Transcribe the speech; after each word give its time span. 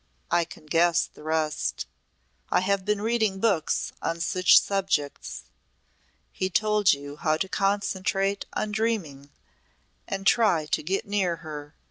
"I 0.31 0.45
can 0.45 0.65
guess 0.65 1.05
the 1.05 1.21
rest. 1.21 1.85
I 2.49 2.61
have 2.61 2.85
been 2.85 3.03
reading 3.03 3.39
books 3.39 3.93
on 4.01 4.19
such 4.19 4.59
subjects. 4.59 5.43
He 6.31 6.49
told 6.49 6.91
you 6.91 7.17
how 7.17 7.37
to 7.37 7.47
concentrate 7.47 8.47
on 8.53 8.71
dreaming 8.71 9.29
and 10.07 10.25
try 10.25 10.65
to 10.65 10.81
get 10.81 11.05
near 11.05 11.35
her. 11.45 11.75